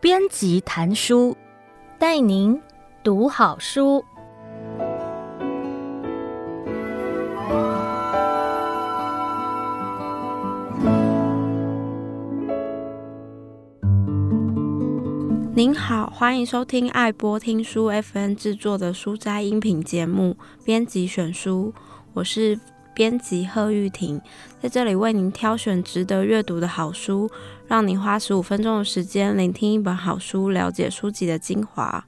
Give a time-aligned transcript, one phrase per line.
[0.00, 1.36] 编辑谈书，
[1.98, 2.60] 带您
[3.02, 4.04] 读好书。
[15.52, 21.72] 您好，欢迎收听爱播听书 FM 制作的书斋音频节目《编辑选书》，
[22.12, 22.56] 我是
[22.96, 24.18] 编辑贺玉婷，
[24.58, 27.30] 在这里为您挑选值得阅读的好书，
[27.68, 32.02] 让您花十五分钟的时间聆听一本好书，了解书籍的精华。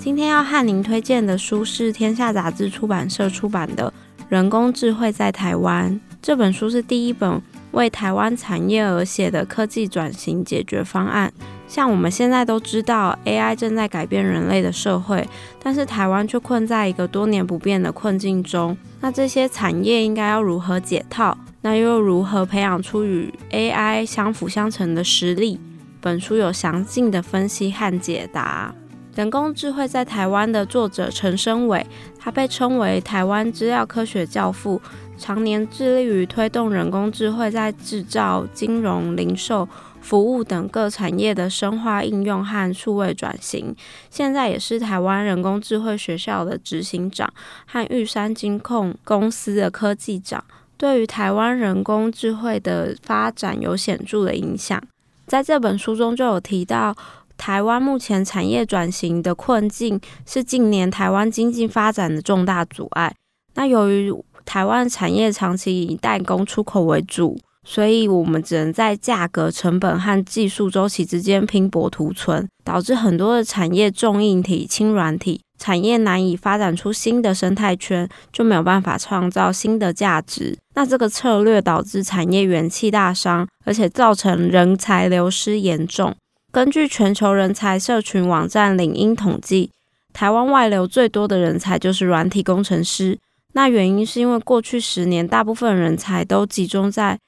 [0.00, 3.94] 今天要和您推荐的书是天下杂志出版社出版的
[4.28, 5.92] 《人工智慧在台湾》。
[6.20, 11.32] 这本书是第一本为台湾产业而写的科技转型解决方案。
[11.66, 15.26] 像我们现在都知道，AI 正在改变人类的社会，
[15.62, 18.76] 但是台湾却困在一个多年不变的困境中。
[19.00, 21.36] 那这些产业应该要如何解套？
[21.62, 25.58] 那又如何培养出与 AI 相辅相成的实力？
[26.00, 28.74] 本书有详尽的分析和解答。
[29.14, 31.86] 人工智慧在台湾的作者陈生伟，
[32.18, 34.80] 他被称为台湾资料科学教父。
[35.16, 39.66] 常年致力于推动人工智慧在制造、金融、零售、
[40.04, 43.74] 服务等各产业的深化应用和数位转型。
[44.10, 47.32] 现在也是台湾人工智慧学校的执行长
[47.66, 50.44] 和玉山金控公司的科技长，
[50.76, 54.78] 对于台湾人工智慧的发展有显著的影响。
[55.26, 56.94] 在这本书中就有提到，
[57.38, 63.14] 台湾目前产业转型的困境是近年台湾经济发展的重大阻碍。
[63.54, 64.12] 那由于
[64.44, 80.56] 台湾产业长期以代工出口为主，所以我们只能在价格、成本和技术周期之间拼搏图存，导致很多的产业重硬体轻软体，产业难以发展出新的生态圈，就没有办法创造新的价值。
[80.74, 86.14] 那这个策略导致产业元气大伤，而且造成人才流失严重。
[86.52, 89.70] 根据全球人才社群网站领英统计，
[90.12, 93.18] 台湾外流最多的人才就是软体工程师。
[93.54, 97.18] 那原因是因为过去十年，大部分人才都集中在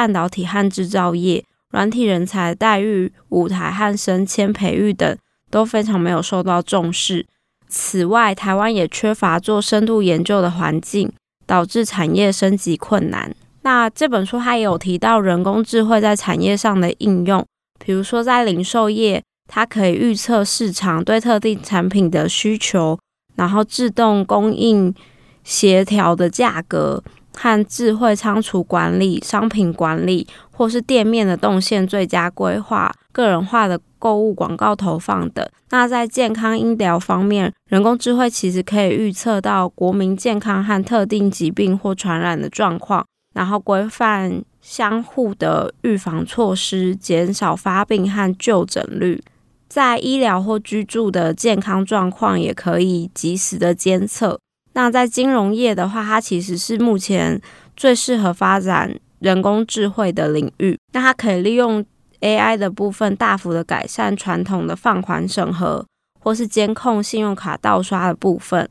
[0.00, 5.14] 半导体和制造业，软体人才待遇、舞台和升迁培育等
[5.50, 7.26] 都非常没有受到重视。
[7.68, 11.12] 此外，台湾也缺乏做深度研究的环境，
[11.46, 13.30] 导致产业升级困难。
[13.60, 17.44] 那这本书它也有提到人工智慧在产业上的应用，
[17.84, 22.98] 比如说在零售业，它可以预测市场对特定产品的需求，
[23.36, 24.94] 然后自动供应。
[25.42, 27.02] 协调的价格
[27.34, 35.46] 和智慧仓储管理、商品管理，或是店面的动线最佳规划、个人化的购物广告投放等。
[35.70, 49.22] 那在健康医疗方面，人工智慧其实可以预测到国民健康和特定疾病或传染的状况，然后规范相互的预防措施，减少发病和就诊率。
[49.68, 54.40] 在医疗或居住的健康状况，也可以及时的监测。
[54.72, 57.40] 那在金融业的话，它其实是目前
[57.76, 60.78] 最适合发展人工智慧的领域。
[60.92, 61.84] 那它可以利用
[62.20, 65.84] AI 的部分，大幅的改善传统的放款审核，
[66.20, 68.68] 或是监控信用卡盗刷的部分。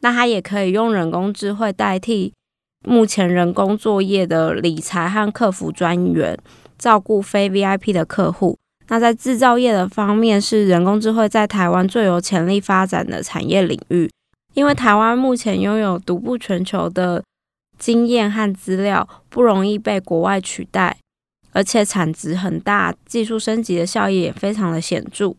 [0.00, 2.32] 那它也可以用人工智慧代替
[2.84, 6.38] 目前人工作业的理财和客服专员，
[6.78, 8.58] 照顾非 VIP 的客户。
[8.88, 14.10] 那在制造业的方面，是人工智慧在台湾最有潜力发展的产业领域。
[14.54, 17.22] 因为台湾目前拥有独步全球的
[17.78, 20.96] 经验和资料，不容易被国外取代，
[21.52, 25.34] 而且产值很大，技术升级的效益也非常的显著。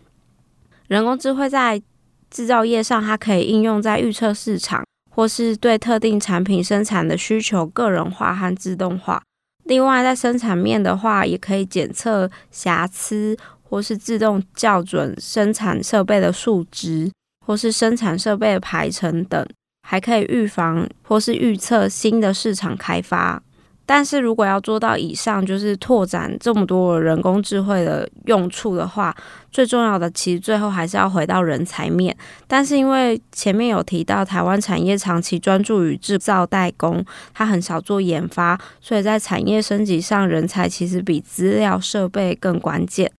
[0.87, 1.81] 人工智慧在
[2.29, 9.21] 制造业上，它可以应用在预测市场，或是对特定产品生产的需求个人化和自动化。
[9.63, 17.09] 另外，在生产面的话，也可以检测瑕疵，或是自动校准生产设备的数值。
[17.45, 19.45] 或是生产设备的排程等，
[19.87, 23.41] 还可以预防或是预测新的市场开发。
[23.85, 29.13] 但是如果要做到以上，就是拓展这么多人工智慧的用处的话，
[29.51, 32.15] 最重要的其实最后还是要回到人才面。
[32.47, 37.03] 但是因为前面有提到台湾产业长期专注于制造代工，
[37.33, 43.11] 它很少做研发，所以在产业升级上，人才其实比资料设备更关键。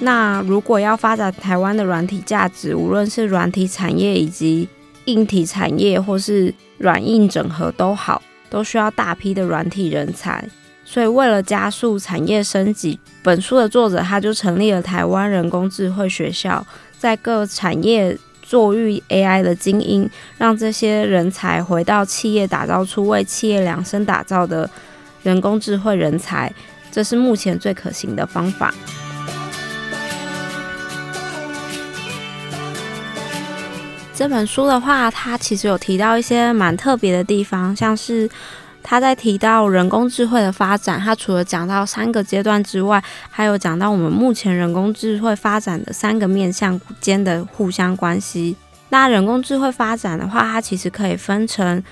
[0.00, 4.66] 那如果要发展台湾的软体价值，无论是软体产业以及
[5.04, 10.42] 硬体产业，或是软硬整合都好，都需要大批的软体人才。
[10.84, 16.66] 所以为了加速产业升级，本书的作者他就成立了台湾人工智慧学校，
[16.98, 20.08] 在各产业作育 AI 的精英，
[20.38, 24.68] 让这些人才回到企业，打造出为企业量身打造的
[25.22, 26.52] 人工智慧人才，
[26.90, 28.74] 这是目前最可行的方法。
[34.20, 38.28] 这本书的话，它其实有提到一些蛮特别的地方，像是
[38.82, 48.54] 他在提到人工智慧的发展，它除了讲到三个阶段之外，还有讲到我们目前人工智慧发展的三个面向间的互相关系。
[48.90, 51.82] 那人工智慧发展的话，它其实可以分成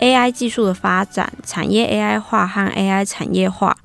[0.00, 3.76] AI 技术的发展、产业 AI 化和 AI 产业化。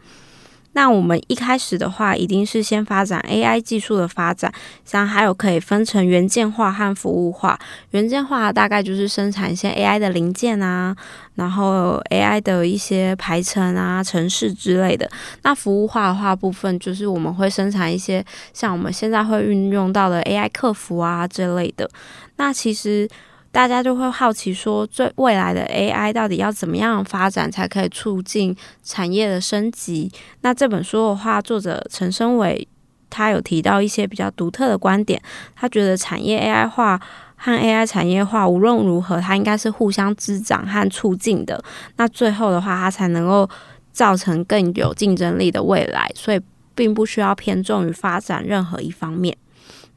[0.77, 4.53] 那我们一开始的话，一定是先发展 AI 技术的发展，
[4.85, 7.59] 像还有可以分成元件化和服务化。
[7.91, 10.95] 元件化大概就是生产一些 AI 的零件啊，
[11.33, 15.09] 然后 AI 的一些排程啊、程式之类的。
[15.41, 18.23] 那服务化的话部分，就是我们会生产一些
[18.53, 21.89] 像我们现在会运用到的 AI 客服啊之类的。
[22.35, 23.09] 那其实。
[23.57, 30.11] 大家就会好奇说，最未来的 AI 到底要怎么样发展才可以促进产业的升级？
[30.41, 32.67] 那这本书的话，作者陈生伟
[33.09, 35.19] 他有提到一些比较独特的观点，
[35.55, 37.01] 他觉得产业 AI 化
[37.35, 41.59] 和 AI 产业化无论如何，它应该是互相滋长和促进的。
[41.95, 43.49] 那最后的话，它才能够
[43.91, 46.39] 造成更有竞争力的未来，所以
[46.75, 49.35] 并不需要偏重于发展任何一方面。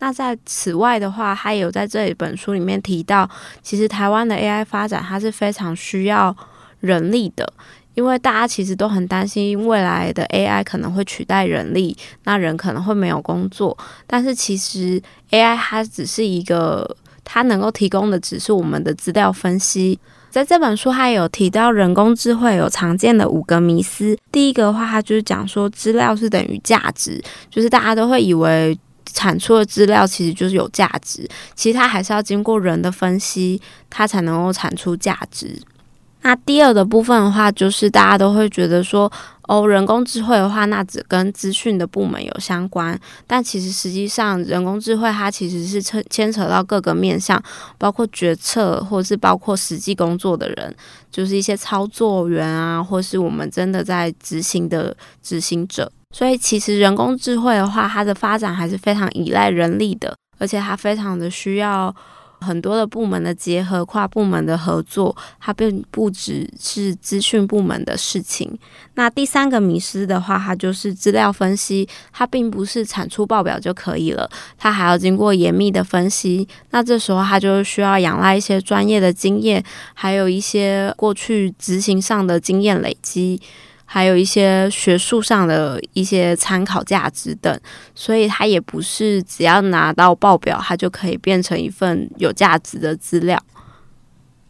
[0.01, 3.29] 那在此外的话，他也有在这一本书里面提到，
[3.63, 6.35] 其实台湾的 AI 发展它是非常需要
[6.81, 7.47] 人力的，
[7.95, 11.95] 因为大家其实都很担心未来的 AI 可能会取代人力，
[12.25, 13.77] 那人可能会没有工作。
[14.07, 14.99] 但是其实
[15.33, 19.99] AI 它只是一个，它能够提供的只是我们的资料分析。
[20.31, 24.17] 在这本书，它有提到人工智慧有常见的五个迷思。
[24.33, 28.79] 第一个的话，它就是讲说资料是等于价值，就是大家都会以为。
[29.13, 35.61] 产出的资料其实就是有价值，其实它还是要经过人的分析，它才能够产出价值。
[36.23, 39.11] 那第二的部分的话，就是大家都会觉得说，
[39.45, 47.43] 哦，人工智慧的话，那只跟资讯的部门有相关，但其实实际上，人工智慧它其实是牵牵扯到各个面向，
[47.79, 50.77] 包括决策，或是包括实际工作的人，
[51.11, 55.91] 就是一些操作员啊，或是我们真的在执行的执行者。
[56.13, 61.95] 所以，其实人工智慧的话，它的发展还是非常依赖人力的，而且它非常的需要
[62.41, 65.17] 很多的部门的结合、跨部门的合作。
[65.39, 68.59] 它并不只是资讯部门的事情。
[68.95, 74.29] 那第三个迷失的话，它就是资料分析，它并不是产出报表就可以了，
[74.59, 76.47] 它还要经过严密的分析。
[76.71, 79.63] 那这时候，它就需要仰赖一些专业的经验，
[79.95, 83.41] 还有一些过去执行上的经验累积。
[83.93, 87.59] 还有一些学术上的一些参考价值等，
[87.93, 93.37] 所以它也不是只要拿到报表，它就可以变成一份有价值的资料。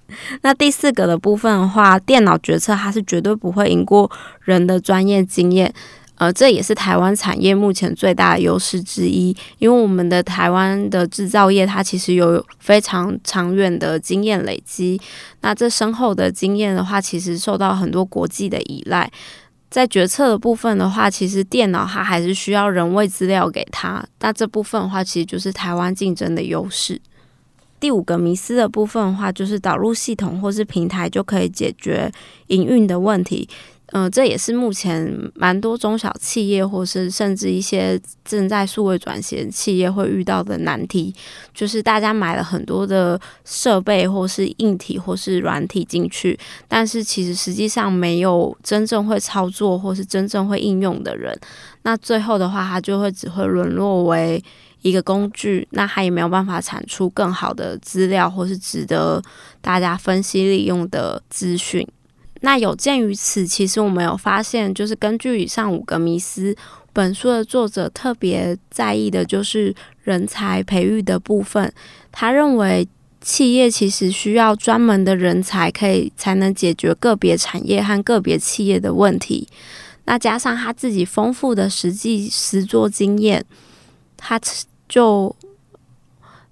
[0.42, 4.10] 那第四个的部分的话，电脑决策它是绝对不会赢过
[4.42, 5.72] 人的专业经验。
[6.20, 15.00] 呃，这也是台湾产业目前最大的优势之一，因为我们的台湾的制造业，它其实有非常长远的经验累积。
[15.40, 19.10] 那这深厚的经验的话，其实受到很多国际的依赖。
[19.70, 24.04] 在决策的部分的话，其实电脑它还是需要人为资料给它。
[24.20, 27.00] 那这部分的话，其实就是台湾竞争的优势。
[27.78, 32.12] 第五个迷思的部分的话，就是导入系统或是平台就可以解决
[32.48, 33.48] 营运的问题。
[33.92, 41.14] 嗯、这也是目前蛮多中小企业，或是甚至一些正在数位转型企业会遇到的难题，
[41.52, 51.36] 就是大家买了很多的设备，或是硬体，或是软体进去，但是其实实际上没有真正会操作，或是真正会应用的人，
[51.82, 54.42] 那最后的话，它就会只会沦落为
[54.82, 59.20] 一个工具，那它也没有办法产出更好的资料，或是值得
[59.60, 61.86] 大家分析利用的资讯。
[62.40, 66.56] 那有鉴于此，其实我们有发现，就是根据以上五个迷思，
[66.92, 71.72] 本书的作者特别在意的就是人才培育的部分。
[72.10, 72.88] 他认为
[73.20, 79.46] 企业其实需要专门的人才，可以才能解决个别产业和个别企业的问题。
[80.06, 83.44] 那加上他自己丰富的实际实作经验，
[84.16, 84.40] 他
[84.88, 85.36] 就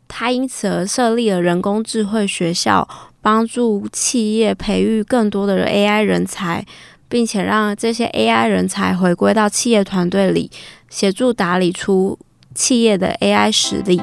[0.07, 3.08] 他因此而设立了人工智慧学校。
[3.21, 6.65] 帮助企业培育更多的 AI 人才，
[7.09, 10.51] 并且让这些 AI 人才回归到企业团队里，
[10.89, 12.19] 协助打理出
[12.55, 14.01] 企业的 AI 实力。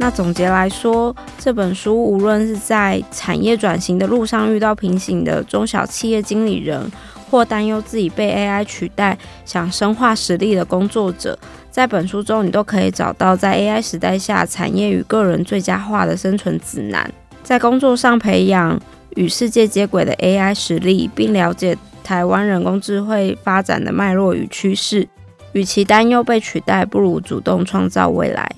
[0.00, 6.90] 那总结来说，这本书无论是在产业转型的路上遇到瓶颈的中小企业经理人，
[7.28, 11.36] 或担忧自己被 AI 取代、想深化实力的工作者，
[11.68, 17.10] 在本书中你都可以找到在 AI 时代下产业与个人最佳化的生存指南。
[17.42, 18.80] 在工作上培养
[19.16, 25.08] 与世界接轨的 AI 实力，并了解台湾人工智慧发展的脉络与趋势。
[25.52, 28.48] 与其担忧被取代，不如主动创造未来。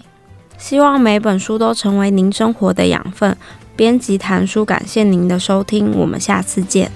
[0.60, 3.36] 希望每本书都成为您生活的养分。
[3.74, 6.92] 编辑谈书，感谢您的收听，我们下次见。